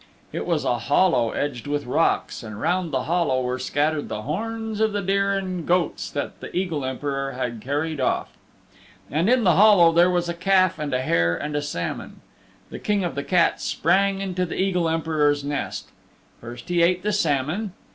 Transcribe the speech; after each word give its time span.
It 0.33 0.47
was 0.47 0.65
a 0.65 0.79
hollow 0.79 1.29
edged 1.29 1.67
with 1.67 1.85
rocks, 1.85 2.41
and 2.41 2.59
round 2.59 2.91
that 2.91 3.03
hollow 3.03 3.39
were 3.43 3.59
scattered 3.59 4.09
the 4.09 4.23
horns 4.23 4.79
of 4.79 4.93
the 4.93 5.01
deer 5.03 5.31
and 5.33 5.63
goats 5.63 6.09
that 6.09 6.39
the 6.39 6.51
Eagle 6.57 6.83
Emperor 6.83 7.33
had 7.33 7.61
carried 7.61 7.99
off. 8.01 8.29
And 9.11 9.29
in 9.29 9.43
the 9.43 9.53
hollow 9.57 9.91
there 9.91 10.09
was 10.09 10.27
a 10.27 10.33
calf 10.33 10.79
and 10.79 10.91
a 10.91 11.03
hare 11.03 11.37
and 11.37 11.55
a 11.55 11.61
salmon. 11.61 12.21
The 12.71 12.79
King 12.79 13.03
of 13.03 13.13
the 13.13 13.23
Cats 13.23 13.63
sprang 13.63 14.21
into 14.21 14.43
the 14.43 14.59
Eagle 14.59 14.89
Emperor's 14.89 15.43
nest. 15.43 15.91
First 16.39 16.67
he 16.69 16.81
ate 16.81 17.03
the 17.03 17.13
salmon. 17.13 17.73